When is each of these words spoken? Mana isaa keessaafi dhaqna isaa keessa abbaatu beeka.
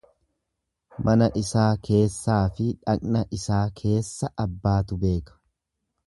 Mana 1.07 1.25
isaa 1.41 1.67
keessaafi 1.87 2.65
dhaqna 2.87 3.21
isaa 3.39 3.61
keessa 3.81 4.31
abbaatu 4.45 4.99
beeka. 5.05 5.37